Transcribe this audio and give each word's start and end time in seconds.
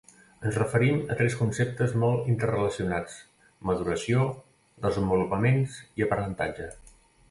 Ens 0.49 0.55
referim 0.61 0.95
a 1.15 1.17
tres 1.19 1.35
conceptes 1.41 1.93
molt 2.05 2.31
interrelacionats: 2.35 3.21
maduració, 3.73 4.27
desenvolupaments 4.89 5.81
i 6.03 6.11
aprenentatge. 6.13 6.73